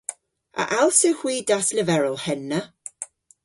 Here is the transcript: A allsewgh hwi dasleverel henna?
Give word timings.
A 0.61 0.63
allsewgh 0.79 1.21
hwi 1.23 1.35
dasleverel 1.47 2.17
henna? 2.25 2.61